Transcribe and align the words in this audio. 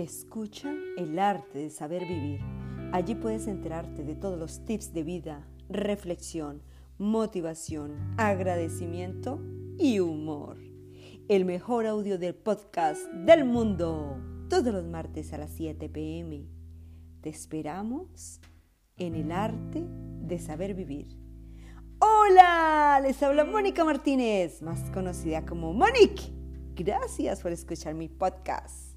Escucha 0.00 0.72
el 0.96 1.18
arte 1.18 1.58
de 1.58 1.68
saber 1.68 2.08
vivir. 2.08 2.40
Allí 2.90 3.14
puedes 3.14 3.46
enterarte 3.46 4.02
de 4.02 4.14
todos 4.14 4.38
los 4.38 4.64
tips 4.64 4.94
de 4.94 5.02
vida, 5.02 5.46
reflexión, 5.68 6.62
motivación, 6.96 8.14
agradecimiento 8.16 9.42
y 9.76 10.00
humor. 10.00 10.56
El 11.28 11.44
mejor 11.44 11.84
audio 11.84 12.18
del 12.18 12.34
podcast 12.34 13.02
del 13.12 13.44
mundo. 13.44 14.16
Todos 14.48 14.72
los 14.72 14.86
martes 14.86 15.34
a 15.34 15.38
las 15.38 15.50
7 15.50 15.90
pm. 15.90 16.46
Te 17.20 17.28
esperamos 17.28 18.40
en 18.96 19.14
el 19.14 19.30
arte 19.30 19.84
de 19.86 20.38
saber 20.38 20.72
vivir. 20.72 21.14
Hola, 21.98 23.00
les 23.02 23.22
habla 23.22 23.44
Mónica 23.44 23.84
Martínez, 23.84 24.62
más 24.62 24.80
conocida 24.92 25.44
como 25.44 25.74
Monique. 25.74 26.32
Gracias 26.74 27.42
por 27.42 27.52
escuchar 27.52 27.92
mi 27.92 28.08
podcast. 28.08 28.89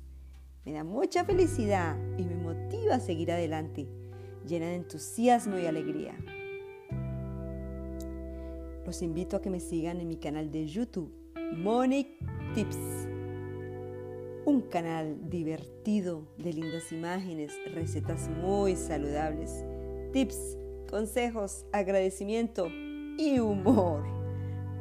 Me 0.65 0.71
da 0.71 0.85
mucha 0.85 1.25
felicidad 1.25 1.97
y 2.17 2.23
me 2.23 2.35
motiva 2.35 2.95
a 2.95 2.99
seguir 3.01 3.33
adelante, 3.33 3.85
llena 4.47 4.67
de 4.67 4.75
entusiasmo 4.75 5.57
y 5.57 5.65
alegría. 5.65 6.15
Los 8.85 9.01
invito 9.01 9.35
a 9.35 9.41
que 9.41 9.49
me 9.49 9.59
sigan 9.59 9.99
en 9.99 10.07
mi 10.07 10.15
canal 10.15 10.51
de 10.51 10.65
YouTube, 10.65 11.13
Monique 11.57 12.17
Tips. 12.55 12.77
Un 14.45 14.61
canal 14.69 15.29
divertido 15.29 16.27
de 16.37 16.53
lindas 16.53 16.93
imágenes, 16.93 17.51
recetas 17.73 18.29
muy 18.29 18.77
saludables, 18.77 19.65
tips, 20.13 20.57
consejos, 20.89 21.65
agradecimiento 21.73 22.67
y 23.17 23.39
humor. 23.39 24.05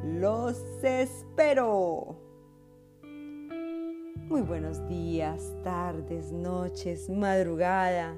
Los 0.05 0.63
espero. 0.81 2.32
Muy 4.33 4.41
buenos 4.41 4.89
días, 4.89 5.53
tardes, 5.63 6.31
noches, 6.31 7.07
madrugada. 7.07 8.15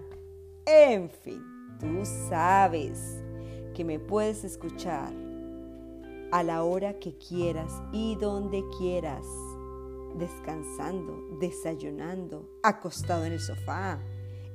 En 0.65 1.09
fin, 1.09 1.43
tú 1.77 2.05
sabes 2.29 3.21
que 3.73 3.83
me 3.83 3.99
puedes 3.99 4.45
escuchar 4.45 5.11
a 6.31 6.41
la 6.41 6.63
hora 6.63 6.99
que 6.99 7.17
quieras 7.17 7.83
y 7.91 8.15
donde 8.15 8.63
quieras, 8.77 9.25
descansando, 10.17 11.21
desayunando, 11.41 12.49
acostado 12.63 13.25
en 13.25 13.33
el 13.33 13.41
sofá, 13.41 13.99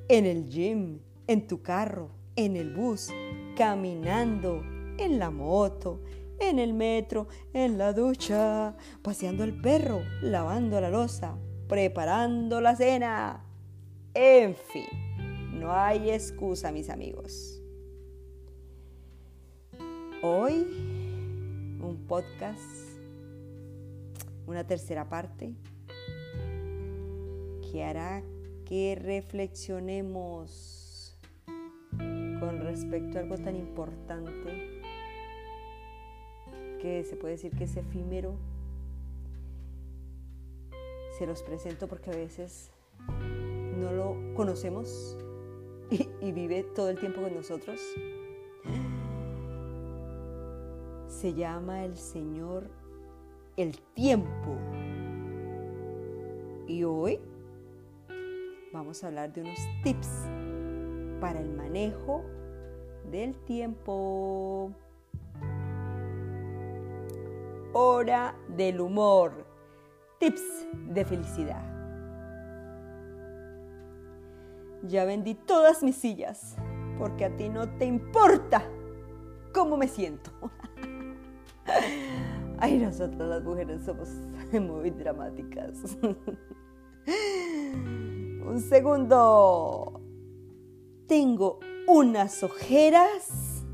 en 0.09 0.25
el 0.25 0.49
gym, 0.49 1.01
en 1.27 1.47
tu 1.47 1.61
carro, 1.61 2.09
en 2.37 2.57
el 2.57 2.73
bus, 2.75 3.11
caminando, 3.55 4.63
en 4.97 5.19
la 5.19 5.31
moto, 5.31 6.01
en 6.39 6.59
el 6.59 6.73
metro, 6.73 7.29
en 7.53 7.77
la 7.77 7.93
ducha, 7.93 8.79
paseando 9.03 9.45
el 9.45 9.61
perro, 9.61 10.01
lavando 10.23 10.81
la 10.81 10.89
losa, 10.89 11.37
preparando 11.71 12.61
la 12.61 12.75
cena. 12.75 13.45
En 14.13 14.57
fin, 14.57 14.89
no 15.53 15.73
hay 15.73 16.11
excusa, 16.11 16.73
mis 16.73 16.91
amigos. 16.91 17.63
Hoy, 20.21 20.67
un 21.81 22.07
podcast, 22.09 22.59
una 24.49 24.67
tercera 24.67 25.09
parte, 25.09 25.55
que 27.71 27.85
hará 27.85 28.25
que 28.65 28.99
reflexionemos 29.01 31.17
con 32.41 32.59
respecto 32.65 33.19
a 33.19 33.21
algo 33.21 33.39
tan 33.39 33.55
importante 33.55 34.81
que 36.83 37.05
se 37.05 37.15
puede 37.15 37.35
decir 37.35 37.53
que 37.53 37.63
es 37.65 37.77
efímero. 37.77 38.50
Se 41.21 41.27
los 41.27 41.43
presento 41.43 41.87
porque 41.87 42.09
a 42.09 42.15
veces 42.15 42.71
no 43.77 43.93
lo 43.93 44.17
conocemos 44.35 45.19
y, 45.91 46.33
vive 46.33 46.63
todo 46.75 46.89
el 46.89 46.99
tiempo 46.99 47.21
con 47.21 47.35
nosotros. 47.35 47.79
Se 51.09 51.35
llama 51.35 51.85
el 51.85 51.99
Señor 51.99 52.71
el 53.59 53.79
tiempo. 53.93 54.57
Y 56.67 56.85
hoy 56.85 57.21
vamos 58.73 59.05
a 59.05 59.09
hablar 59.09 59.31
de 59.31 59.43
unos 59.43 59.59
tips 59.85 60.09
para 61.21 61.39
el 61.39 61.51
manejo 61.51 62.23
del 63.11 63.35
tiempo 63.45 64.73
hora 67.75 68.35
del 68.49 68.81
humor. 68.81 69.50
Tips 70.21 70.67
de 70.89 71.05
felicidad. 71.07 71.65
Ya 74.83 75.07
vendí 75.07 75.35
todas 75.35 75.83
mis 75.83 75.97
sillas 75.97 76.57
porque 76.99 77.25
a 77.25 77.35
ti 77.39 77.49
no 77.49 77.71
te 77.79 77.87
importa 77.87 78.63
cómo 79.55 79.79
me 79.79 79.89
siento. 79.89 80.31
Ay, 82.59 82.77
nosotras 82.77 83.27
las 83.31 83.43
mujeres 83.43 83.83
somos 83.83 84.11
muy 84.53 84.91
dramáticas. 84.91 85.97
Un 87.07 88.61
segundo. 88.61 90.03
Tengo 91.07 91.61
unas 91.89 92.43
ojeras 92.43 93.65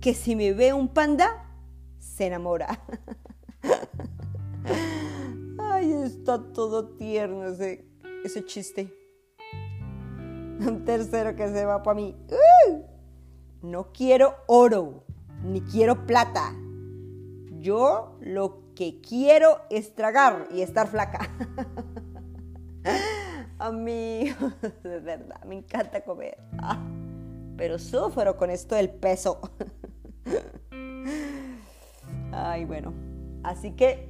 que 0.00 0.14
si 0.14 0.36
me 0.36 0.52
ve 0.52 0.72
un 0.72 0.86
panda, 0.86 1.44
se 1.98 2.26
enamora. 2.26 2.84
Está 6.10 6.42
todo 6.52 6.88
tierno 6.96 7.46
ese, 7.46 7.84
ese 8.24 8.44
chiste. 8.44 8.92
Un 10.58 10.84
tercero 10.84 11.36
que 11.36 11.46
se 11.46 11.64
va 11.64 11.84
para 11.84 11.94
mí. 11.94 12.16
No 13.62 13.92
quiero 13.92 14.34
oro, 14.48 15.04
ni 15.44 15.60
quiero 15.60 16.06
plata. 16.06 16.52
Yo 17.60 18.18
lo 18.20 18.74
que 18.74 19.00
quiero 19.00 19.60
es 19.70 19.94
tragar 19.94 20.48
y 20.50 20.62
estar 20.62 20.88
flaca. 20.88 21.30
A 23.60 23.70
mí, 23.70 24.34
de 24.82 24.98
verdad, 24.98 25.44
me 25.44 25.58
encanta 25.58 26.00
comer. 26.00 26.38
Ah, 26.58 26.82
pero 27.56 27.78
sufro 27.78 28.36
con 28.36 28.50
esto 28.50 28.74
del 28.74 28.90
peso. 28.90 29.40
Ay, 32.32 32.64
bueno. 32.64 32.92
Así 33.42 33.72
que 33.72 34.09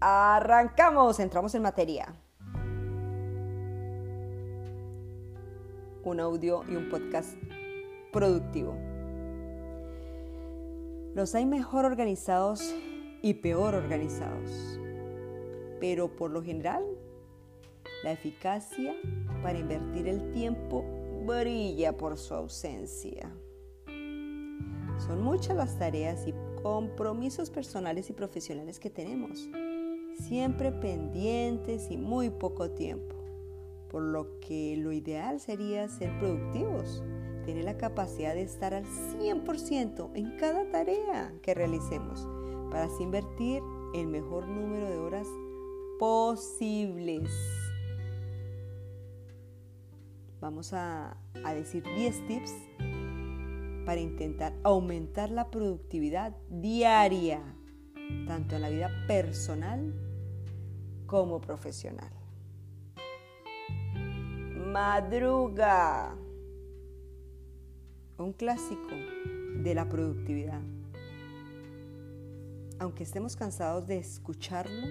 arrancamos, 0.00 1.20
entramos 1.20 1.54
en 1.54 1.62
materia. 1.62 2.14
Un 6.04 6.20
audio 6.20 6.62
y 6.68 6.76
un 6.76 6.88
podcast 6.88 7.36
productivo. 8.12 8.76
Los 11.14 11.34
hay 11.34 11.46
mejor 11.46 11.84
organizados 11.84 12.74
y 13.22 13.34
peor 13.34 13.74
organizados. 13.74 14.78
Pero 15.80 16.14
por 16.14 16.30
lo 16.30 16.42
general, 16.42 16.84
la 18.04 18.12
eficacia 18.12 18.94
para 19.42 19.58
invertir 19.58 20.08
el 20.08 20.30
tiempo 20.32 20.84
brilla 21.26 21.96
por 21.96 22.16
su 22.18 22.34
ausencia. 22.34 23.30
Son 24.98 25.22
muchas 25.22 25.56
las 25.56 25.78
tareas 25.78 26.26
y 26.26 26.34
compromisos 26.62 27.50
personales 27.50 28.08
y 28.10 28.12
profesionales 28.12 28.78
que 28.78 28.90
tenemos, 28.90 29.48
siempre 30.18 30.72
pendientes 30.72 31.90
y 31.90 31.96
muy 31.96 32.30
poco 32.30 32.70
tiempo, 32.70 33.14
por 33.88 34.02
lo 34.02 34.38
que 34.40 34.76
lo 34.76 34.92
ideal 34.92 35.40
sería 35.40 35.88
ser 35.88 36.18
productivos, 36.18 37.02
tener 37.44 37.64
la 37.64 37.76
capacidad 37.76 38.34
de 38.34 38.42
estar 38.42 38.74
al 38.74 38.84
100% 38.84 40.10
en 40.14 40.36
cada 40.36 40.68
tarea 40.70 41.32
que 41.42 41.54
realicemos, 41.54 42.26
para 42.70 42.84
así 42.84 43.02
invertir 43.02 43.62
el 43.94 44.06
mejor 44.08 44.48
número 44.48 44.88
de 44.90 44.96
horas 44.96 45.26
posibles. 45.98 47.30
Vamos 50.40 50.72
a, 50.72 51.16
a 51.44 51.54
decir 51.54 51.82
10 51.96 52.26
tips 52.26 52.54
para 53.86 54.00
intentar 54.00 54.52
aumentar 54.64 55.30
la 55.30 55.50
productividad 55.50 56.36
diaria, 56.50 57.40
tanto 58.26 58.56
en 58.56 58.62
la 58.62 58.68
vida 58.68 58.90
personal 59.06 59.94
como 61.06 61.40
profesional. 61.40 62.10
Madruga, 64.72 66.14
un 68.18 68.32
clásico 68.32 68.94
de 69.62 69.74
la 69.74 69.88
productividad. 69.88 70.60
Aunque 72.78 73.04
estemos 73.04 73.36
cansados 73.36 73.86
de 73.86 73.98
escucharlo, 73.98 74.86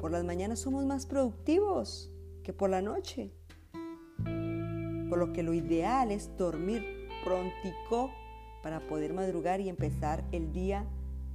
por 0.00 0.10
las 0.10 0.24
mañanas 0.24 0.58
somos 0.58 0.84
más 0.84 1.06
productivos 1.06 2.10
que 2.42 2.52
por 2.52 2.70
la 2.70 2.82
noche. 2.82 3.32
Por 5.08 5.18
lo 5.18 5.32
que 5.32 5.42
lo 5.42 5.54
ideal 5.54 6.10
es 6.10 6.36
dormir 6.36 7.08
prontico 7.24 8.10
para 8.62 8.80
poder 8.88 9.14
madrugar 9.14 9.60
y 9.60 9.68
empezar 9.68 10.24
el 10.32 10.52
día 10.52 10.84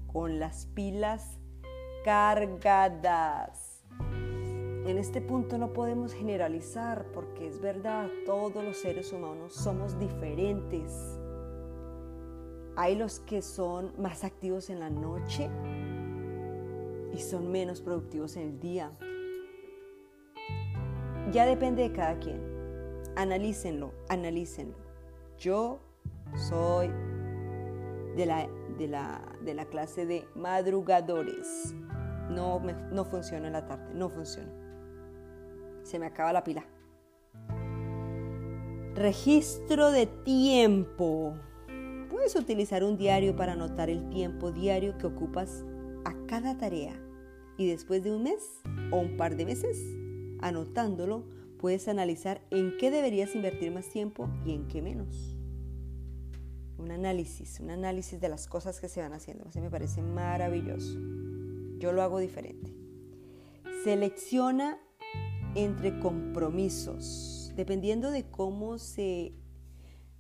con 0.07 0.39
las 0.39 0.65
pilas 0.65 1.40
cargadas. 2.03 3.83
en 4.86 4.98
este 4.98 5.21
punto 5.21 5.57
no 5.57 5.74
podemos 5.74 6.13
generalizar 6.13 7.06
porque 7.13 7.48
es 7.48 7.62
verdad, 7.62 8.09
todos 8.25 8.63
los 8.63 8.77
seres 8.77 9.13
humanos 9.13 9.53
somos 9.53 9.98
diferentes. 10.00 11.19
Hay 12.75 12.95
los 12.95 13.19
que 13.19 13.42
son 13.42 13.94
más 13.98 14.24
activos 14.24 14.69
en 14.69 14.80
la 14.80 14.89
noche 14.89 15.50
y 17.13 17.19
son 17.19 17.51
menos 17.51 17.81
productivos 17.81 18.36
en 18.38 18.44
el 18.44 18.59
día. 18.59 18.92
Ya 21.31 21.45
depende 21.45 21.83
de 21.83 21.92
cada 21.92 22.18
quien. 22.19 22.42
Analícenlo, 23.15 23.94
analícenlo. 24.09 24.75
Yo 25.38 25.80
soy 26.36 26.88
de 28.15 28.25
la, 28.25 28.48
de 28.77 28.88
la, 28.88 29.21
de 29.44 29.53
la 29.53 29.65
clase 29.65 30.06
de 30.06 30.27
madrugadores. 30.36 31.75
No, 32.31 32.59
me, 32.59 32.73
no 32.73 33.07
en 33.31 33.51
la 33.51 33.65
tarde, 33.65 33.93
no 33.93 34.09
funciona. 34.09 34.51
Se 35.83 35.99
me 35.99 36.05
acaba 36.05 36.33
la 36.33 36.43
pila. 36.43 36.65
Registro 38.95 39.91
de 39.91 40.05
tiempo. 40.05 41.35
Puedes 42.09 42.35
utilizar 42.35 42.83
un 42.83 42.97
diario 42.97 43.35
para 43.35 43.53
anotar 43.53 43.89
el 43.89 44.09
tiempo 44.09 44.51
diario 44.51 44.97
que 44.97 45.07
ocupas 45.07 45.65
a 46.05 46.13
cada 46.27 46.57
tarea. 46.57 46.93
Y 47.57 47.67
después 47.67 48.03
de 48.03 48.11
un 48.13 48.23
mes 48.23 48.61
o 48.91 48.97
un 48.97 49.17
par 49.17 49.35
de 49.35 49.45
meses, 49.45 49.77
anotándolo, 50.41 51.23
puedes 51.57 51.87
analizar 51.87 52.41
en 52.49 52.77
qué 52.77 52.91
deberías 52.91 53.35
invertir 53.35 53.71
más 53.71 53.89
tiempo 53.89 54.29
y 54.45 54.53
en 54.53 54.67
qué 54.67 54.81
menos 54.81 55.35
un 56.81 56.91
análisis, 56.91 57.59
un 57.59 57.69
análisis 57.69 58.19
de 58.19 58.27
las 58.27 58.47
cosas 58.47 58.79
que 58.79 58.89
se 58.89 59.01
van 59.01 59.13
haciendo. 59.13 59.45
Me 59.55 59.69
parece 59.69 60.01
maravilloso. 60.01 60.99
Yo 61.81 61.91
lo 61.91 62.01
hago 62.01 62.19
diferente. 62.19 62.73
Selecciona 63.83 64.79
entre 65.55 65.99
compromisos. 65.99 67.51
Dependiendo 67.57 68.11
de 68.11 68.29
cómo 68.29 68.77
se 68.77 69.33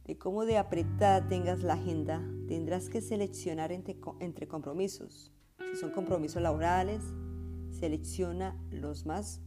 de 0.03 0.17
cómo 0.17 0.45
de 0.45 0.57
apretada 0.57 1.29
tengas 1.29 1.61
la 1.61 1.75
agenda, 1.75 2.21
tendrás 2.47 2.89
que 2.89 2.99
seleccionar 2.99 3.71
entre, 3.71 3.97
entre 4.19 4.47
compromisos. 4.47 5.31
Si 5.71 5.79
son 5.79 5.91
compromisos 5.91 6.41
laborales, 6.41 7.01
selecciona 7.69 8.59
los 8.71 9.05
más 9.05 9.39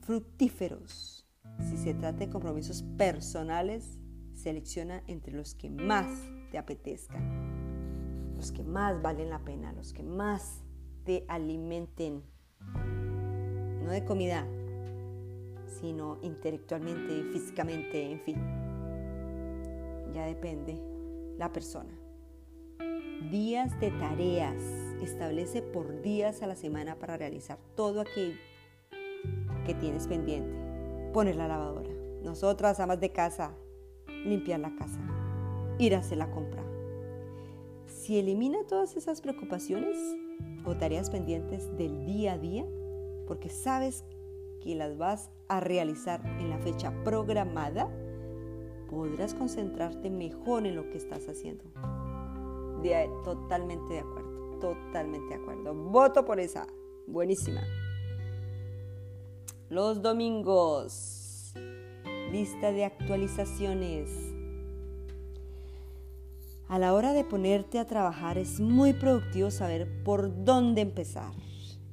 fructíferos. 0.00 1.26
Si 1.68 1.76
se 1.76 1.92
trata 1.92 2.20
de 2.20 2.30
compromisos 2.30 2.84
personales, 2.96 3.98
Selecciona 4.36 5.02
entre 5.06 5.32
los 5.32 5.54
que 5.54 5.70
más 5.70 6.06
te 6.50 6.58
apetezcan, 6.58 8.34
los 8.36 8.52
que 8.52 8.62
más 8.62 9.00
valen 9.00 9.30
la 9.30 9.42
pena, 9.42 9.72
los 9.72 9.94
que 9.94 10.02
más 10.02 10.62
te 11.06 11.24
alimenten, 11.28 12.24
no 13.84 13.92
de 13.92 14.04
comida, 14.04 14.44
sino 15.80 16.18
intelectualmente, 16.20 17.22
físicamente, 17.32 18.10
en 18.10 18.20
fin. 18.20 18.36
Ya 20.12 20.26
depende 20.26 20.76
la 21.38 21.52
persona. 21.52 21.96
Días 23.30 23.78
de 23.80 23.92
tareas. 23.92 24.60
Establece 25.00 25.62
por 25.62 26.02
días 26.02 26.42
a 26.42 26.46
la 26.46 26.56
semana 26.56 26.98
para 26.98 27.16
realizar 27.16 27.58
todo 27.76 28.00
aquello 28.00 28.38
que 29.64 29.74
tienes 29.74 30.08
pendiente. 30.08 30.56
Poner 31.12 31.36
la 31.36 31.46
lavadora. 31.46 31.90
Nosotras, 32.22 32.80
amas 32.80 32.98
de 32.98 33.12
casa, 33.12 33.54
limpiar 34.24 34.58
la 34.58 34.74
casa, 34.74 34.98
ir 35.78 35.94
a 35.94 35.98
hacer 35.98 36.18
la 36.18 36.30
compra. 36.30 36.64
Si 37.86 38.18
elimina 38.18 38.64
todas 38.66 38.96
esas 38.96 39.20
preocupaciones 39.20 39.96
o 40.66 40.76
tareas 40.76 41.10
pendientes 41.10 41.74
del 41.76 42.04
día 42.04 42.34
a 42.34 42.38
día, 42.38 42.66
porque 43.26 43.48
sabes 43.48 44.04
que 44.60 44.74
las 44.74 44.98
vas 44.98 45.30
a 45.48 45.60
realizar 45.60 46.24
en 46.40 46.50
la 46.50 46.58
fecha 46.58 46.92
programada, 47.04 47.88
podrás 48.90 49.34
concentrarte 49.34 50.10
mejor 50.10 50.66
en 50.66 50.76
lo 50.76 50.90
que 50.90 50.98
estás 50.98 51.28
haciendo. 51.28 51.64
totalmente 53.24 53.94
de 53.94 54.00
acuerdo, 54.00 54.58
totalmente 54.60 55.28
de 55.28 55.42
acuerdo. 55.42 55.74
Voto 55.74 56.24
por 56.24 56.40
esa. 56.40 56.66
Buenísima. 57.06 57.62
Los 59.68 60.02
domingos 60.02 61.26
lista 62.30 62.72
de 62.72 62.84
actualizaciones. 62.84 64.35
A 66.68 66.78
la 66.78 66.94
hora 66.94 67.12
de 67.12 67.24
ponerte 67.24 67.78
a 67.78 67.86
trabajar 67.86 68.38
es 68.38 68.60
muy 68.60 68.92
productivo 68.92 69.50
saber 69.50 70.02
por 70.02 70.44
dónde 70.44 70.80
empezar 70.80 71.32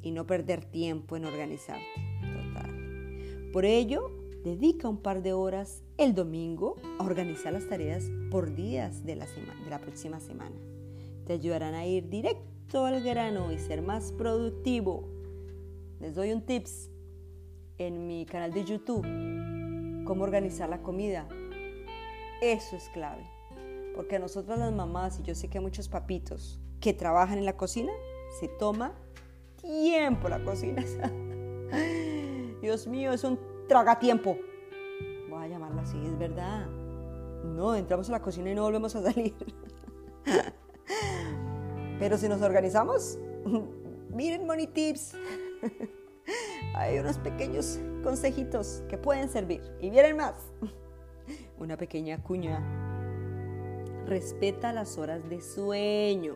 y 0.01 0.11
no 0.11 0.25
perder 0.25 0.65
tiempo 0.65 1.15
en 1.15 1.25
organizarte. 1.25 1.85
Total. 2.21 3.49
Por 3.53 3.65
ello, 3.65 4.09
dedica 4.43 4.89
un 4.89 4.97
par 4.97 5.21
de 5.21 5.33
horas 5.33 5.83
el 5.97 6.15
domingo 6.15 6.77
a 6.99 7.05
organizar 7.05 7.53
las 7.53 7.67
tareas 7.67 8.05
por 8.31 8.55
días 8.55 9.05
de 9.05 9.15
la, 9.15 9.25
de 9.25 9.69
la 9.69 9.79
próxima 9.79 10.19
semana. 10.19 10.55
Te 11.25 11.33
ayudarán 11.33 11.75
a 11.75 11.85
ir 11.85 12.09
directo 12.09 12.85
al 12.85 13.03
grano 13.03 13.51
y 13.51 13.59
ser 13.59 13.81
más 13.81 14.11
productivo. 14.11 15.07
Les 15.99 16.15
doy 16.15 16.33
un 16.33 16.41
tips 16.41 16.89
en 17.77 18.07
mi 18.07 18.25
canal 18.25 18.51
de 18.51 18.65
YouTube 18.65 19.05
cómo 20.03 20.23
organizar 20.23 20.69
la 20.69 20.81
comida. 20.81 21.27
Eso 22.41 22.75
es 22.75 22.89
clave. 22.89 23.32
Porque 23.95 24.15
a 24.15 24.19
nosotras 24.19 24.59
las 24.59 24.71
mamás, 24.71 25.19
y 25.19 25.23
yo 25.23 25.35
sé 25.35 25.49
que 25.49 25.57
hay 25.57 25.63
muchos 25.63 25.87
papitos 25.87 26.59
que 26.79 26.93
trabajan 26.93 27.37
en 27.37 27.45
la 27.45 27.55
cocina, 27.57 27.91
se 28.39 28.47
toma 28.47 28.93
tiempo 29.61 30.27
la 30.29 30.43
cocina. 30.43 30.83
Dios 32.61 32.87
mío, 32.87 33.13
es 33.13 33.23
un 33.23 33.39
tragatiempo. 33.67 34.37
Voy 35.29 35.43
a 35.43 35.47
llamarlo 35.47 35.81
así, 35.81 35.97
es 36.05 36.17
verdad. 36.17 36.67
No, 37.43 37.75
entramos 37.75 38.09
a 38.09 38.13
la 38.13 38.21
cocina 38.21 38.51
y 38.51 38.55
no 38.55 38.63
volvemos 38.63 38.95
a 38.95 39.03
salir. 39.03 39.35
Pero 41.99 42.17
si 42.17 42.27
nos 42.27 42.41
organizamos, 42.41 43.17
miren 44.09 44.45
Money 44.45 44.67
Tips 44.67 45.15
hay 46.75 46.99
unos 46.99 47.17
pequeños 47.17 47.79
consejitos 48.03 48.83
que 48.89 48.97
pueden 48.97 49.29
servir. 49.29 49.61
Y 49.79 49.89
vienen 49.89 50.17
más. 50.17 50.35
Una 51.57 51.77
pequeña 51.77 52.21
cuña. 52.23 52.82
Respeta 54.07 54.73
las 54.73 54.97
horas 54.97 55.29
de 55.29 55.41
sueño. 55.41 56.35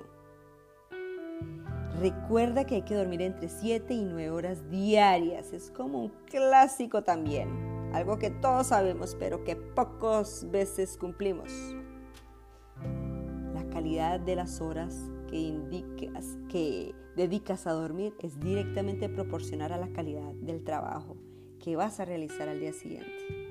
Recuerda 1.99 2.65
que 2.65 2.75
hay 2.75 2.81
que 2.83 2.95
dormir 2.95 3.21
entre 3.21 3.49
7 3.49 3.93
y 3.93 4.05
9 4.05 4.29
horas 4.29 4.69
diarias. 4.69 5.51
Es 5.51 5.71
como 5.71 6.03
un 6.03 6.09
clásico 6.25 7.03
también. 7.03 7.49
Algo 7.93 8.19
que 8.19 8.29
todos 8.29 8.67
sabemos, 8.67 9.15
pero 9.19 9.43
que 9.43 9.55
pocas 9.55 10.49
veces 10.51 10.97
cumplimos. 10.97 11.51
La 13.53 13.67
calidad 13.69 14.19
de 14.19 14.35
las 14.35 14.61
horas 14.61 14.95
que 15.29 15.53
que 16.47 16.95
dedicas 17.15 17.67
a 17.67 17.73
dormir 17.73 18.13
es 18.19 18.39
directamente 18.39 19.09
proporcional 19.09 19.73
a 19.73 19.77
la 19.77 19.89
calidad 19.89 20.33
del 20.35 20.63
trabajo 20.63 21.17
que 21.59 21.75
vas 21.75 21.99
a 21.99 22.05
realizar 22.05 22.47
al 22.47 22.59
día 22.59 22.73
siguiente. 22.73 23.46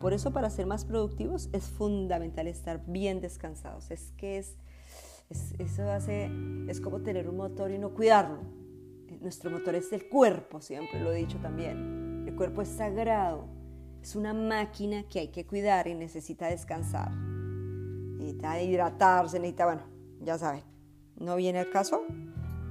Por 0.00 0.14
eso 0.14 0.32
para 0.32 0.48
ser 0.48 0.64
más 0.64 0.86
productivos 0.86 1.50
es 1.52 1.64
fundamental 1.64 2.46
estar 2.46 2.82
bien 2.86 3.20
descansados. 3.20 3.90
Es 3.90 4.12
que 4.16 4.38
es, 4.38 4.56
eso 5.58 5.90
hace, 5.90 6.30
es 6.68 6.80
como 6.80 7.02
tener 7.02 7.28
un 7.28 7.36
motor 7.36 7.70
y 7.70 7.78
no 7.78 7.92
cuidarlo. 7.92 8.38
Nuestro 9.20 9.50
motor 9.50 9.74
es 9.74 9.92
el 9.92 10.08
cuerpo, 10.08 10.62
siempre 10.62 10.98
lo 11.00 11.12
he 11.12 11.16
dicho 11.16 11.36
también. 11.38 12.24
El 12.26 12.34
cuerpo 12.34 12.62
es 12.62 12.68
sagrado, 12.68 13.44
es 14.00 14.16
una 14.16 14.32
máquina 14.32 15.02
que 15.06 15.20
hay 15.20 15.28
que 15.28 15.46
cuidar 15.46 15.86
y 15.86 15.94
necesita 15.94 16.46
descansar. 16.46 17.12
Necesita 17.12 18.62
hidratarse, 18.62 19.38
necesita, 19.38 19.66
bueno, 19.66 19.82
ya 20.22 20.38
saben, 20.38 20.62
no 21.16 21.36
viene 21.36 21.58
al 21.58 21.68
caso, 21.68 22.04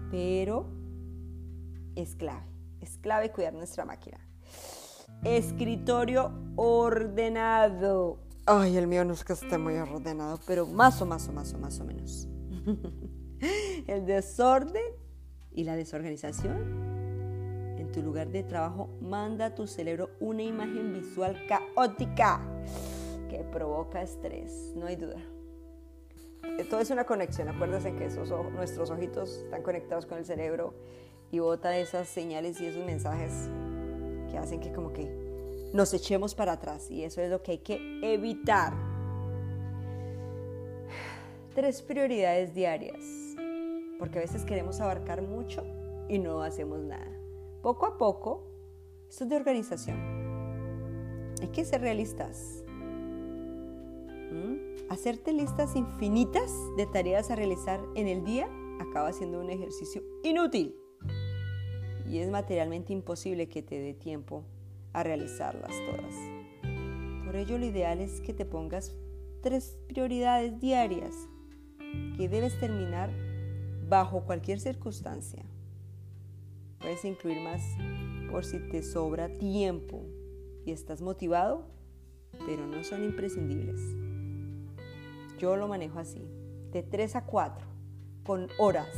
pero 0.10 0.66
es 1.96 2.16
clave, 2.16 2.48
es 2.82 2.98
clave 2.98 3.32
cuidar 3.32 3.54
nuestra 3.54 3.86
máquina. 3.86 4.29
Escritorio 5.24 6.32
ordenado. 6.56 8.20
Ay, 8.46 8.78
el 8.78 8.88
mío 8.88 9.04
no 9.04 9.14
es 9.14 9.26
que 9.26 9.34
esté 9.34 9.58
muy 9.58 9.76
ordenado, 9.76 10.40
pero 10.48 10.66
más 10.66 11.02
o 11.02 11.06
más 11.06 11.28
o 11.28 11.34
más 11.34 11.54
o 11.54 11.58
más 11.58 11.80
o 11.82 11.84
menos. 11.84 12.28
el 13.88 14.06
desorden 14.06 14.82
y 15.52 15.66
la 15.66 15.76
desorganización 15.76 17.76
en 17.78 17.92
tu 17.92 18.02
lugar 18.02 18.30
de 18.30 18.44
trabajo 18.44 18.90
manda 19.02 19.48
a 19.48 19.56
tu 19.56 19.68
cerebro 19.68 20.12
una 20.22 20.44
imagen 20.44 20.94
visual 20.94 21.38
caótica 21.48 22.40
que 23.30 23.40
provoca 23.40 24.02
estrés, 24.02 24.72
no 24.76 24.86
hay 24.86 24.96
duda. 24.96 25.22
Todo 26.70 26.80
es 26.80 26.92
una 26.92 27.06
conexión, 27.06 27.50
acuérdense 27.50 27.94
que 27.96 28.06
esos 28.06 28.30
nuestros 28.52 28.90
ojitos 28.90 29.32
están 29.44 29.64
conectados 29.64 30.06
con 30.06 30.18
el 30.18 30.26
cerebro 30.26 30.74
y 31.30 31.40
bota 31.40 31.78
esas 31.78 32.08
señales 32.08 32.60
y 32.62 32.68
esos 32.68 32.86
mensajes 32.86 33.50
que 34.30 34.38
hacen 34.38 34.60
que 34.60 34.72
como 34.72 34.94
que 34.94 35.08
nos 35.74 35.94
echemos 35.94 36.36
para 36.36 36.54
atrás 36.54 36.90
y 36.90 37.04
eso 37.04 37.22
es 37.22 37.30
lo 37.30 37.42
que 37.44 37.52
hay 37.52 37.58
que 37.60 38.00
evitar. 38.02 38.74
Tres 41.54 41.82
prioridades 41.82 42.54
diarias, 42.54 43.04
porque 43.98 44.20
a 44.20 44.22
veces 44.22 44.46
queremos 44.46 44.80
abarcar 44.80 45.22
mucho 45.22 45.64
y 46.08 46.20
no 46.20 46.42
hacemos 46.42 46.80
nada. 46.80 47.12
Poco 47.62 47.86
a 47.86 47.98
poco 47.98 48.46
Esto 49.10 49.24
es 49.24 49.30
de 49.32 49.36
organización. 49.36 49.98
Hay 51.42 51.48
que 51.48 51.66
ser 51.66 51.82
realistas. 51.82 52.64
¿Mm? 54.32 54.90
Hacerte 54.90 55.34
listas 55.34 55.76
infinitas 55.76 56.52
de 56.78 56.86
tareas 56.86 57.32
a 57.32 57.36
realizar 57.36 57.82
en 57.96 58.08
el 58.08 58.24
día 58.24 58.48
acaba 58.80 59.12
siendo 59.14 59.40
un 59.40 59.50
ejercicio 59.50 60.04
inútil 60.24 60.76
y 62.10 62.18
es 62.20 62.30
materialmente 62.30 62.92
imposible 62.92 63.48
que 63.48 63.62
te 63.62 63.80
dé 63.80 63.94
tiempo 63.94 64.44
a 64.94 65.04
realizarlas 65.04 65.72
todas. 65.86 66.16
Por 67.26 67.36
ello 67.36 67.58
lo 67.58 67.66
ideal 67.66 68.02
es 68.02 68.22
que 68.22 68.34
te 68.34 68.46
pongas 68.46 68.96
tres 69.42 69.78
prioridades 69.88 70.60
diarias 70.60 71.14
que 72.18 72.28
debes 72.28 72.60
terminar 72.60 73.12
bajo 73.88 74.26
cualquier 74.26 74.60
circunstancia. 74.60 75.44
Puedes 76.80 77.06
incluir 77.06 77.40
más 77.42 77.62
por 78.32 78.44
si 78.44 78.60
te 78.60 78.82
sobra 78.84 79.30
tiempo 79.38 80.04
y 80.66 80.72
estás 80.72 81.02
motivado, 81.02 81.68
pero 82.46 82.66
no 82.66 82.84
son 82.84 83.04
imprescindibles. 83.04 83.80
Yo 85.38 85.56
lo 85.56 85.68
manejo 85.68 86.00
así, 86.00 86.28
de 86.72 86.84
3 86.84 87.16
a 87.16 87.26
4, 87.26 87.68
con 88.24 88.48
horas. 88.58 88.96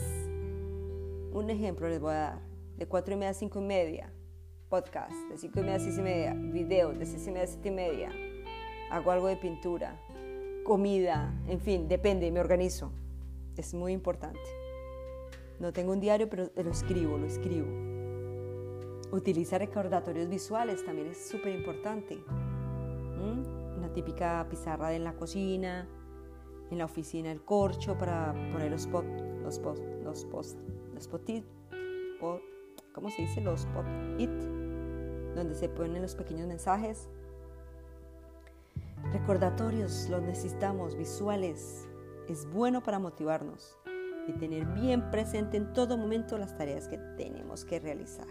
Un 1.33 1.49
ejemplo 1.49 1.87
les 1.87 1.99
voy 1.99 2.13
a 2.13 2.17
dar, 2.17 2.50
de 2.81 2.87
4 2.87 3.13
y 3.13 3.17
media 3.17 3.29
a 3.29 3.33
5 3.35 3.59
y 3.59 3.61
media, 3.61 4.11
podcast, 4.67 5.13
de 5.29 5.37
5 5.37 5.59
y 5.59 5.61
media 5.61 5.75
a 5.75 5.79
6 5.79 5.97
y 5.99 6.01
media, 6.01 6.33
video, 6.33 6.91
de 6.93 7.05
6 7.05 7.27
y 7.27 7.29
media 7.29 7.43
a 7.43 7.47
7 7.47 7.67
y 7.67 7.71
media, 7.71 8.11
hago 8.89 9.11
algo 9.11 9.27
de 9.27 9.37
pintura, 9.37 10.01
comida, 10.63 11.31
en 11.47 11.59
fin, 11.59 11.87
depende, 11.87 12.31
me 12.31 12.39
organizo. 12.39 12.91
Es 13.55 13.75
muy 13.75 13.93
importante. 13.93 14.39
No 15.59 15.71
tengo 15.71 15.91
un 15.91 15.99
diario, 15.99 16.27
pero 16.27 16.49
lo 16.55 16.71
escribo, 16.71 17.19
lo 17.19 17.27
escribo. 17.27 17.67
Utiliza 19.11 19.59
recordatorios 19.59 20.27
visuales 20.27 20.83
también 20.83 21.09
es 21.09 21.29
súper 21.29 21.53
importante. 21.53 22.17
Una 23.77 23.93
típica 23.93 24.47
pizarra 24.49 24.95
en 24.95 25.03
la 25.03 25.13
cocina, 25.13 25.87
en 26.71 26.79
la 26.79 26.85
oficina 26.85 27.31
el 27.31 27.45
corcho 27.45 27.95
para 27.95 28.33
poner 28.51 28.71
los 28.71 28.87
pot, 28.87 29.05
los 29.43 29.59
post, 29.59 29.83
los 30.03 30.25
post, 30.25 30.57
los 30.95 31.07
potit, 31.07 31.45
¿cómo 32.93 33.09
se 33.09 33.23
dice? 33.23 33.41
Los 33.41 33.65
pot 33.67 33.85
it, 34.17 34.29
donde 35.35 35.55
se 35.55 35.69
ponen 35.69 36.01
los 36.01 36.15
pequeños 36.15 36.47
mensajes. 36.47 37.09
Recordatorios 39.11 40.09
los 40.09 40.21
necesitamos, 40.21 40.95
visuales. 40.95 41.87
Es 42.29 42.45
bueno 42.51 42.81
para 42.81 42.99
motivarnos 42.99 43.77
y 44.27 44.33
tener 44.33 44.65
bien 44.65 45.09
presente 45.09 45.57
en 45.57 45.73
todo 45.73 45.97
momento 45.97 46.37
las 46.37 46.55
tareas 46.55 46.87
que 46.87 46.97
tenemos 47.17 47.65
que 47.65 47.79
realizar. 47.79 48.27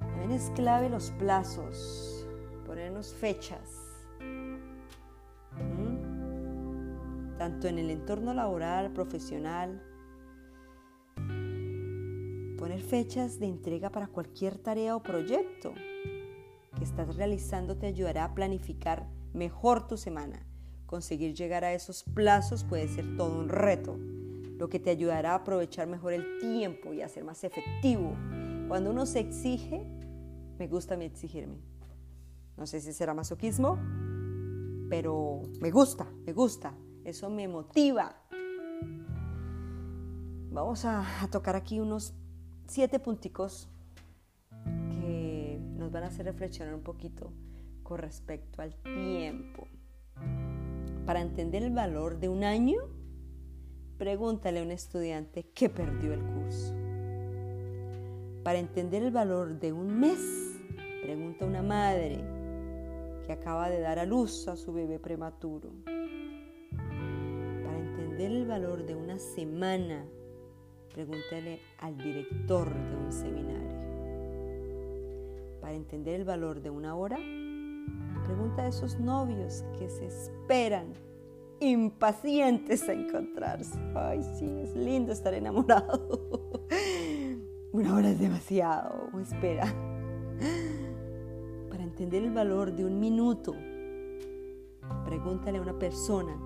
También 0.00 0.32
es 0.32 0.50
clave 0.50 0.88
los 0.88 1.10
plazos, 1.12 2.26
ponernos 2.66 3.14
fechas. 3.14 3.78
Tanto 7.38 7.66
en 7.66 7.78
el 7.78 7.90
entorno 7.90 8.34
laboral, 8.34 8.92
profesional, 8.92 9.82
poner 12.62 12.80
fechas 12.80 13.40
de 13.40 13.46
entrega 13.46 13.90
para 13.90 14.06
cualquier 14.06 14.56
tarea 14.56 14.94
o 14.94 15.02
proyecto 15.02 15.74
que 16.78 16.84
estás 16.84 17.16
realizando 17.16 17.76
te 17.76 17.86
ayudará 17.86 18.22
a 18.22 18.34
planificar 18.34 19.08
mejor 19.34 19.88
tu 19.88 19.96
semana 19.96 20.46
Conseguir 20.86 21.34
llegar 21.34 21.64
a 21.64 21.72
esos 21.72 22.04
plazos 22.04 22.62
puede 22.62 22.86
ser 22.86 23.16
todo 23.16 23.36
un 23.36 23.48
reto, 23.48 23.96
lo 23.96 24.68
que 24.68 24.78
te 24.78 24.90
ayudará 24.90 25.32
a 25.32 25.36
aprovechar 25.36 25.88
mejor 25.88 26.12
el 26.12 26.38
tiempo 26.38 26.92
y 26.92 27.02
a 27.02 27.08
ser 27.08 27.24
más 27.24 27.42
efectivo. 27.42 28.14
Cuando 28.68 28.90
uno 28.90 29.06
se 29.06 29.18
exige, 29.18 29.84
me 30.58 30.68
gusta 30.68 30.94
a 30.94 30.96
mí 30.98 31.06
exigirme. 31.06 31.56
No 32.56 32.66
sé 32.66 32.80
si 32.80 32.92
será 32.92 33.12
masoquismo, 33.12 33.76
pero 34.88 35.42
me 35.60 35.72
gusta, 35.72 36.06
me 36.26 36.32
gusta. 36.32 36.74
Eso 37.04 37.28
me 37.28 37.48
motiva. 37.48 38.14
Vamos 40.52 40.84
a, 40.84 41.06
tocar 41.30 41.56
aquí 41.56 41.80
unos 41.80 42.12
siete 42.72 42.98
punticos 42.98 43.68
que 44.98 45.60
nos 45.76 45.92
van 45.92 46.04
a 46.04 46.06
hacer 46.06 46.24
reflexionar 46.24 46.74
un 46.74 46.80
poquito 46.80 47.30
con 47.82 47.98
respecto 47.98 48.62
al 48.62 48.74
tiempo. 48.76 49.68
Para 51.04 51.20
entender 51.20 51.62
el 51.64 51.74
valor 51.74 52.18
de 52.18 52.30
un 52.30 52.44
año, 52.44 52.80
pregúntale 53.98 54.60
a 54.60 54.62
un 54.62 54.70
estudiante 54.70 55.50
que 55.50 55.68
perdió 55.68 56.14
el 56.14 56.22
curso. 56.22 56.74
Para 58.42 58.58
entender 58.58 59.02
el 59.02 59.10
valor 59.10 59.60
de 59.60 59.74
un 59.74 60.00
mes, 60.00 60.58
pregunta 61.02 61.44
a 61.44 61.48
una 61.48 61.62
madre 61.62 62.24
que 63.26 63.32
acaba 63.32 63.68
de 63.68 63.80
dar 63.80 63.98
a 63.98 64.06
luz 64.06 64.48
a 64.48 64.56
su 64.56 64.72
bebé 64.72 64.98
prematuro. 64.98 65.74
Para 66.64 67.78
entender 67.78 68.32
el 68.32 68.46
valor 68.46 68.86
de 68.86 68.94
una 68.94 69.18
semana, 69.18 70.06
pregúntale 70.92 71.60
al 71.78 71.96
director 71.96 72.72
de 72.72 72.96
un 72.96 73.12
seminario. 73.12 73.82
Para 75.60 75.74
entender 75.74 76.20
el 76.20 76.24
valor 76.24 76.60
de 76.60 76.70
una 76.70 76.94
hora, 76.94 77.18
Pregunta 78.24 78.62
a 78.62 78.68
esos 78.68 78.98
novios 79.00 79.64
que 79.78 79.88
se 79.88 80.06
esperan 80.06 80.94
impacientes 81.60 82.88
a 82.88 82.92
encontrarse. 82.92 83.78
Ay, 83.94 84.22
sí, 84.38 84.46
es 84.62 84.74
lindo 84.76 85.12
estar 85.12 85.34
enamorado. 85.34 86.66
Una 87.72 87.96
hora 87.96 88.10
es 88.10 88.18
demasiado, 88.18 89.10
espera. 89.20 89.66
Para 91.68 91.82
entender 91.82 92.22
el 92.22 92.32
valor 92.32 92.74
de 92.74 92.84
un 92.84 93.00
minuto, 93.00 93.54
pregúntale 95.04 95.58
a 95.58 95.62
una 95.62 95.78
persona 95.78 96.38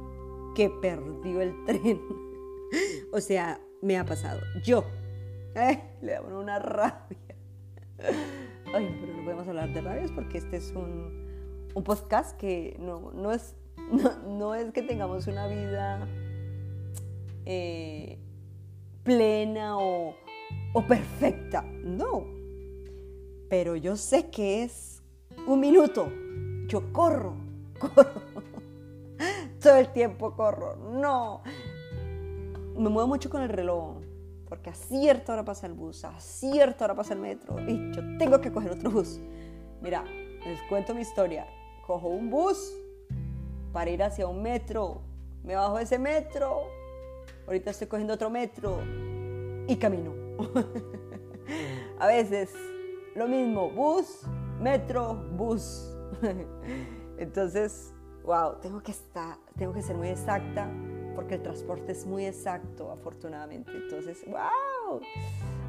que 0.54 0.70
perdió 0.70 1.40
el 1.40 1.64
tren. 1.64 2.00
O 3.12 3.20
sea, 3.20 3.60
me 3.86 3.96
ha 3.96 4.04
pasado. 4.04 4.40
Yo. 4.62 4.84
Eh, 5.54 5.80
le 6.02 6.12
da 6.12 6.20
una 6.20 6.58
rabia. 6.58 7.18
Ay, 8.74 8.98
pero 9.00 9.16
no 9.16 9.24
podemos 9.24 9.48
hablar 9.48 9.72
de 9.72 9.80
rabias 9.80 10.10
porque 10.12 10.38
este 10.38 10.56
es 10.56 10.72
un 10.72 11.26
un 11.76 11.84
podcast 11.84 12.38
que 12.38 12.74
no, 12.80 13.30
es, 13.32 13.54
no, 14.26 14.54
es 14.54 14.72
que 14.72 14.80
tengamos 14.80 15.26
una 15.26 15.46
vida 15.46 16.08
eh, 17.44 18.18
plena 19.02 19.76
o, 19.76 20.16
o 20.72 20.86
perfecta, 20.86 21.62
no. 21.84 22.24
Pero 23.50 23.76
yo 23.76 23.94
sé 23.96 24.30
que 24.30 24.62
es 24.62 25.02
un 25.46 25.60
minuto. 25.60 26.10
Yo 26.66 26.90
corro, 26.94 27.36
corro. 27.78 28.22
Todo 29.60 29.76
el 29.76 29.92
tiempo 29.92 30.34
corro. 30.34 30.76
No. 30.76 31.42
Me 32.76 32.88
muevo 32.88 33.08
mucho 33.08 33.30
con 33.30 33.42
el 33.42 33.48
reloj. 33.48 33.96
Porque 34.48 34.70
a 34.70 34.74
cierta 34.74 35.32
hora 35.32 35.44
pasa 35.44 35.66
el 35.66 35.72
bus, 35.72 36.04
a 36.04 36.20
cierta 36.20 36.84
hora 36.84 36.94
pasa 36.94 37.14
el 37.14 37.20
metro. 37.20 37.56
Y 37.66 37.92
yo 37.92 38.00
tengo 38.16 38.40
que 38.40 38.52
coger 38.52 38.70
otro 38.70 38.90
bus. 38.90 39.18
Mira, 39.80 40.04
les 40.04 40.62
cuento 40.68 40.94
mi 40.94 41.00
historia 41.00 41.46
cojo 41.86 42.08
un 42.08 42.30
bus 42.30 42.74
para 43.72 43.90
ir 43.90 44.02
hacia 44.02 44.26
un 44.26 44.42
metro, 44.42 45.02
me 45.44 45.54
bajo 45.54 45.76
de 45.76 45.84
ese 45.84 45.98
metro, 45.98 46.62
ahorita 47.46 47.70
estoy 47.70 47.86
cogiendo 47.86 48.14
otro 48.14 48.28
metro 48.28 48.80
y 49.68 49.76
camino. 49.76 50.12
A 51.98 52.06
veces 52.08 52.52
lo 53.14 53.28
mismo, 53.28 53.70
bus, 53.70 54.22
metro, 54.60 55.14
bus. 55.36 55.96
Entonces, 57.18 57.94
wow, 58.24 58.56
tengo 58.60 58.82
que 58.82 58.90
estar, 58.90 59.38
tengo 59.56 59.72
que 59.72 59.82
ser 59.82 59.96
muy 59.96 60.08
exacta 60.08 60.68
porque 61.16 61.34
el 61.36 61.42
transporte 61.42 61.92
es 61.92 62.06
muy 62.06 62.26
exacto, 62.26 62.92
afortunadamente. 62.92 63.72
Entonces, 63.74 64.24
wow, 64.26 65.00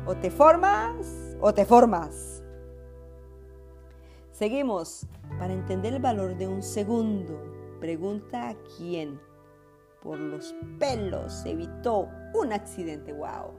o 0.05 0.15
te 0.15 0.29
formas 0.29 1.35
o 1.41 1.53
te 1.53 1.65
formas. 1.65 2.43
Seguimos. 4.31 5.07
Para 5.39 5.53
entender 5.53 5.93
el 5.93 6.01
valor 6.01 6.37
de 6.37 6.47
un 6.47 6.61
segundo, 6.61 7.41
pregunta 7.79 8.49
a 8.49 8.55
quién 8.77 9.19
por 10.01 10.19
los 10.19 10.55
pelos 10.79 11.45
evitó 11.45 12.07
un 12.33 12.53
accidente. 12.53 13.13
¡Wow! 13.13 13.53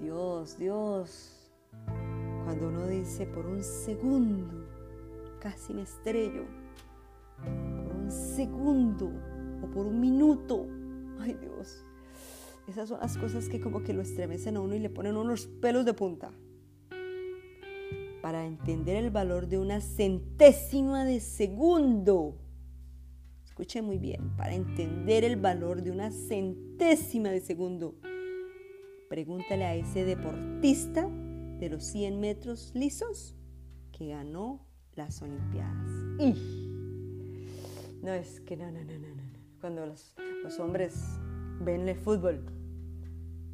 Dios, 0.00 0.58
Dios. 0.58 1.52
Cuando 2.44 2.68
uno 2.68 2.86
dice 2.86 3.26
por 3.26 3.46
un 3.46 3.62
segundo, 3.62 4.66
casi 5.40 5.74
me 5.74 5.82
estrello. 5.82 6.44
Por 7.86 7.96
un 7.96 8.10
segundo 8.10 9.10
o 9.62 9.66
por 9.70 9.86
un 9.86 10.00
minuto. 10.00 10.66
Ay 11.18 11.34
Dios. 11.34 11.84
Esas 12.68 12.88
son 12.88 13.00
las 13.00 13.16
cosas 13.16 13.48
que 13.48 13.60
como 13.60 13.82
que 13.82 13.92
lo 13.92 14.02
estremecen 14.02 14.56
a 14.56 14.60
uno 14.60 14.74
y 14.74 14.78
le 14.78 14.90
ponen 14.90 15.16
unos 15.16 15.46
pelos 15.46 15.84
de 15.84 15.94
punta 15.94 16.32
para 18.20 18.44
entender 18.44 18.96
el 18.96 19.10
valor 19.10 19.48
de 19.48 19.58
una 19.58 19.80
centésima 19.80 21.04
de 21.04 21.20
segundo. 21.20 22.36
Escuche 23.44 23.80
muy 23.80 23.98
bien, 23.98 24.36
para 24.36 24.54
entender 24.54 25.24
el 25.24 25.36
valor 25.36 25.82
de 25.82 25.90
una 25.90 26.10
centésima 26.10 27.30
de 27.30 27.40
segundo. 27.40 27.94
Pregúntale 29.08 29.64
a 29.64 29.74
ese 29.74 30.04
deportista 30.04 31.08
de 31.08 31.68
los 31.70 31.84
100 31.84 32.20
metros 32.20 32.72
lisos 32.74 33.34
que 33.92 34.08
ganó 34.08 34.66
las 34.94 35.22
Olimpiadas. 35.22 35.90
Y 36.20 36.34
no 38.02 38.12
es 38.12 38.40
que 38.40 38.56
no, 38.56 38.70
no, 38.70 38.84
no, 38.84 38.98
no, 38.98 39.14
no. 39.14 39.22
Cuando 39.60 39.86
los, 39.86 40.14
hombres 40.58 40.94
ven 41.60 41.88
el 41.88 41.96
fútbol, 41.96 42.44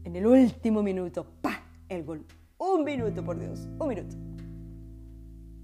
en 0.04 0.16
el 0.16 0.26
último 0.26 0.82
minuto, 0.82 1.26
¡pa! 1.40 1.62
El 1.88 2.04
gol. 2.04 2.24
Un 2.58 2.84
minuto, 2.84 3.24
por 3.24 3.38
Dios, 3.38 3.68
un 3.78 3.88
minuto. 3.88 4.16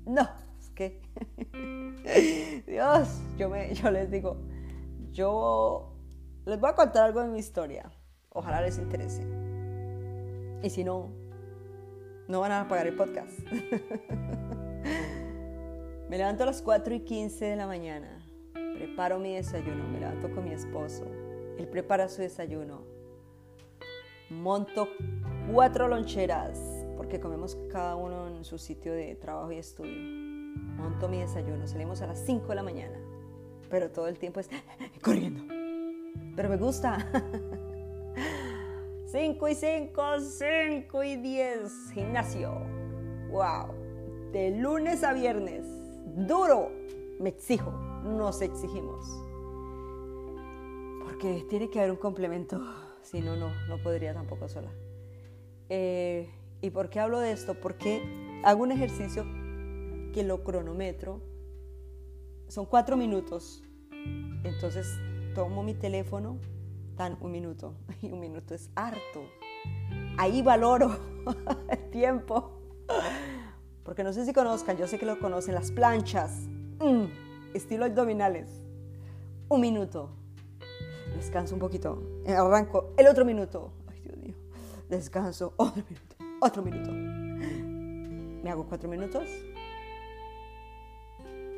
No, 0.06 0.28
es 0.58 0.72
Dios, 2.66 3.20
yo, 3.38 3.48
me, 3.48 3.72
yo 3.74 3.90
les 3.90 4.10
digo, 4.10 4.36
yo 5.12 5.92
les 6.46 6.58
voy 6.58 6.70
a 6.70 6.74
contar 6.74 7.04
algo 7.04 7.22
de 7.22 7.28
mi 7.28 7.38
historia. 7.38 7.90
Ojalá 8.30 8.60
les 8.62 8.78
interese. 8.78 9.22
Y 10.62 10.70
si 10.70 10.84
no, 10.84 11.10
no 12.28 12.40
van 12.40 12.52
a 12.52 12.68
pagar 12.68 12.86
el 12.86 12.96
podcast. 12.96 13.38
me 16.08 16.18
levanto 16.18 16.44
a 16.44 16.46
las 16.46 16.62
4 16.62 16.94
y 16.94 17.00
15 17.00 17.44
de 17.44 17.56
la 17.56 17.66
mañana. 17.66 18.24
Preparo 18.52 19.18
mi 19.18 19.34
desayuno. 19.34 19.88
Me 19.88 20.00
levanto 20.00 20.30
con 20.32 20.44
mi 20.44 20.52
esposo. 20.52 21.04
Él 21.60 21.68
prepara 21.68 22.08
su 22.08 22.22
desayuno. 22.22 22.80
Monto 24.30 24.88
cuatro 25.52 25.88
loncheras 25.88 26.58
porque 26.96 27.20
comemos 27.20 27.58
cada 27.70 27.96
uno 27.96 28.28
en 28.28 28.44
su 28.46 28.56
sitio 28.56 28.94
de 28.94 29.14
trabajo 29.14 29.52
y 29.52 29.58
estudio. 29.58 29.92
Monto 29.94 31.06
mi 31.06 31.18
desayuno. 31.20 31.66
Salimos 31.66 32.00
a 32.00 32.06
las 32.06 32.24
5 32.24 32.48
de 32.48 32.54
la 32.54 32.62
mañana. 32.62 32.98
Pero 33.68 33.90
todo 33.90 34.08
el 34.08 34.18
tiempo 34.18 34.40
es 34.40 34.48
corriendo. 35.02 35.42
Pero 36.34 36.48
me 36.48 36.56
gusta. 36.56 37.06
5 39.12 39.48
y 39.48 39.54
5, 39.54 40.02
5 40.18 41.04
y 41.04 41.16
10. 41.16 41.90
Gimnasio. 41.92 42.54
Wow. 43.28 43.74
De 44.32 44.50
lunes 44.56 45.04
a 45.04 45.12
viernes. 45.12 45.66
Duro. 46.26 46.70
Me 47.18 47.28
exijo. 47.28 47.70
Nos 48.02 48.40
exigimos. 48.40 49.29
Porque 51.20 51.44
tiene 51.50 51.68
que 51.68 51.78
haber 51.78 51.90
un 51.90 51.98
complemento. 51.98 52.60
Si 53.02 53.22
no, 53.22 53.34
no, 53.34 53.50
no 53.66 53.82
podría 53.82 54.12
tampoco 54.12 54.46
sola. 54.46 54.70
Eh, 55.70 56.30
¿Y 56.60 56.68
por 56.68 56.90
qué 56.90 57.00
hablo 57.00 57.18
de 57.18 57.32
esto? 57.32 57.54
Porque 57.54 58.02
hago 58.44 58.62
un 58.62 58.72
ejercicio 58.72 59.24
que 60.12 60.22
lo 60.22 60.44
cronometro. 60.44 61.22
Son 62.48 62.66
cuatro 62.66 62.98
minutos. 62.98 63.62
Entonces 64.44 64.86
tomo 65.34 65.62
mi 65.62 65.72
teléfono 65.72 66.38
un 67.20 67.32
minuto. 67.32 67.74
Y 68.02 68.12
un 68.12 68.20
minuto 68.20 68.54
es 68.54 68.70
harto. 68.74 69.22
Ahí 70.18 70.42
valoro 70.42 70.98
el 71.68 71.90
tiempo. 71.90 72.60
Porque 73.82 74.04
no 74.04 74.12
sé 74.12 74.26
si 74.26 74.32
conozcan, 74.32 74.76
yo 74.76 74.86
sé 74.86 74.98
que 74.98 75.06
lo 75.06 75.18
conocen, 75.18 75.54
las 75.54 75.72
planchas. 75.72 76.46
Mm, 76.80 77.06
estilo 77.54 77.86
abdominales. 77.86 78.62
Un 79.48 79.62
minuto. 79.62 80.19
Descanso 81.16 81.54
un 81.54 81.60
poquito. 81.60 82.02
Arranco 82.26 82.92
el 82.96 83.06
otro 83.06 83.24
minuto. 83.24 83.72
Ay, 83.86 84.00
Dios 84.00 84.16
mío. 84.16 84.34
Descanso 84.88 85.54
otro 85.56 85.82
minuto. 85.88 86.16
Otro 86.40 86.62
minuto. 86.62 86.90
Me 88.42 88.50
hago 88.50 88.66
cuatro 88.66 88.88
minutos. 88.88 89.28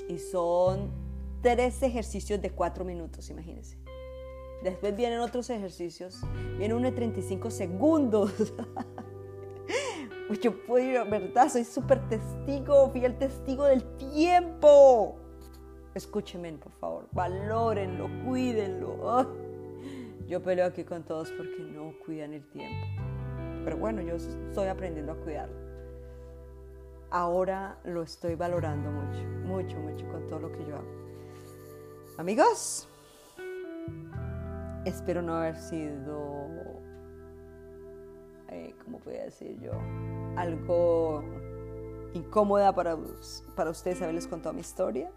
Y 0.09 0.18
son 0.18 0.90
tres 1.40 1.82
ejercicios 1.82 2.40
de 2.42 2.50
cuatro 2.50 2.85
minutos, 2.85 3.30
imagínense. 3.30 3.78
Después 4.62 4.95
vienen 4.95 5.21
otros 5.21 5.50
ejercicios. 5.50 6.21
Viene 6.58 6.75
uno 6.75 6.88
de 6.91 6.93
35 6.93 7.50
segundos. 7.50 8.32
Yo 10.41 10.65
puedo 10.65 11.04
¿verdad? 11.04 11.50
Soy 11.50 11.65
súper 11.65 12.08
testigo, 12.08 12.91
fiel 12.91 13.19
testigo 13.19 13.65
del 13.65 13.82
tiempo. 13.97 15.17
Escúchenme, 15.95 16.52
por 16.55 16.73
favor. 16.73 17.09
Valórenlo, 17.13 18.09
cuídenlo. 18.25 19.26
Yo 20.26 20.43
peleo 20.43 20.67
aquí 20.67 20.85
con 20.85 21.02
todos 21.02 21.31
porque 21.33 21.63
no 21.63 21.93
cuidan 22.05 22.33
el 22.33 22.49
tiempo. 22.49 22.87
Pero 23.65 23.76
bueno, 23.76 24.00
yo 24.02 24.17
estoy 24.17 24.69
aprendiendo 24.69 25.13
a 25.13 25.17
cuidarlo. 25.17 25.57
Ahora 27.11 27.78
lo 27.85 28.02
estoy 28.02 28.35
valorando 28.35 28.91
mucho, 28.91 29.23
mucho, 29.47 29.78
mucho 29.78 30.09
con 30.09 30.26
todo 30.28 30.41
lo 30.41 30.52
que 30.52 30.65
yo 30.65 30.76
hago. 30.76 31.02
Amigos, 32.17 32.89
Espero 34.85 35.23
no 35.23 35.37
haber 35.37 35.57
sido, 35.57 36.49
eh, 38.49 38.75
¿cómo 38.85 38.99
podría 38.99 39.25
decir 39.25 39.57
yo? 39.61 39.71
Algo 40.37 41.23
incómoda 42.13 42.75
para, 42.75 42.97
para 43.55 43.71
ustedes 43.71 44.02
haberles 44.02 44.26
contado 44.26 44.52
mi 44.55 44.61
historia. 44.61 45.13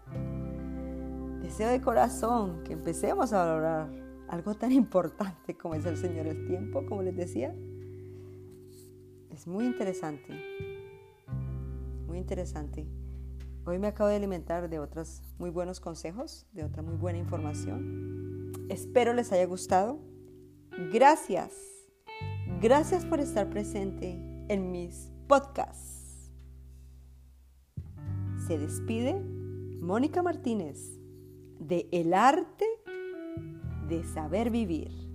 Deseo 1.46 1.68
de 1.68 1.80
corazón 1.80 2.64
que 2.64 2.72
empecemos 2.72 3.32
a 3.32 3.44
valorar 3.44 3.88
algo 4.26 4.56
tan 4.56 4.72
importante 4.72 5.56
como 5.56 5.76
es 5.76 5.86
el 5.86 5.96
Señor 5.96 6.26
el 6.26 6.44
tiempo, 6.44 6.84
como 6.86 7.02
les 7.02 7.14
decía. 7.14 7.54
Es 9.30 9.46
muy 9.46 9.64
interesante, 9.64 10.34
muy 12.08 12.18
interesante. 12.18 12.84
Hoy 13.64 13.78
me 13.78 13.86
acabo 13.86 14.10
de 14.10 14.16
alimentar 14.16 14.68
de 14.68 14.80
otros 14.80 15.22
muy 15.38 15.50
buenos 15.50 15.78
consejos, 15.78 16.48
de 16.50 16.64
otra 16.64 16.82
muy 16.82 16.96
buena 16.96 17.20
información. 17.20 18.50
Espero 18.68 19.12
les 19.12 19.30
haya 19.30 19.46
gustado. 19.46 20.00
Gracias. 20.92 21.52
Gracias 22.60 23.06
por 23.06 23.20
estar 23.20 23.48
presente 23.50 24.18
en 24.48 24.72
mis 24.72 25.12
podcasts. 25.28 26.32
Se 28.48 28.58
despide 28.58 29.14
Mónica 29.80 30.24
Martínez 30.24 30.95
de 31.58 31.88
El 31.92 32.14
arte 32.14 32.66
de 33.88 34.04
saber 34.04 34.50
vivir. 34.50 35.05